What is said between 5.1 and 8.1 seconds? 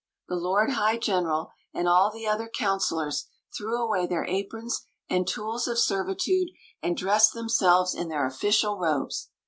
and tools of servitude and dressed themselves in